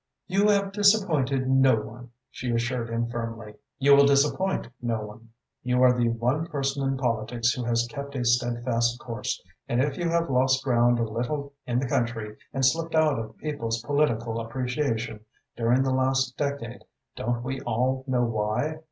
"You 0.25 0.47
have 0.49 0.71
disappointed 0.71 1.47
no 1.47 1.75
one," 1.75 2.09
she 2.31 2.49
assured 2.49 2.89
him 2.89 3.07
firmly. 3.07 3.53
"You 3.77 3.95
will 3.95 4.07
disappoint 4.07 4.67
no 4.81 4.99
one. 5.01 5.29
You 5.61 5.83
are 5.83 5.93
the 5.93 6.09
one 6.09 6.47
person 6.47 6.83
in 6.83 6.97
politics 6.97 7.51
who 7.53 7.63
has 7.65 7.85
kept 7.87 8.15
a 8.15 8.25
steadfast 8.25 8.97
course, 8.99 9.39
and 9.69 9.79
if 9.79 9.97
you 9.99 10.09
have 10.09 10.27
lost 10.27 10.63
ground 10.63 10.97
a 10.97 11.03
little 11.03 11.53
in 11.67 11.77
the 11.77 11.87
country, 11.87 12.35
and 12.51 12.65
slipped 12.65 12.95
out 12.95 13.19
of 13.19 13.37
people's 13.37 13.83
political 13.83 14.39
appreciation 14.39 15.19
during 15.55 15.83
the 15.83 15.93
last 15.93 16.35
decade, 16.35 16.83
don't 17.15 17.43
we 17.43 17.61
all 17.61 18.03
know 18.07 18.23
why? 18.23 18.79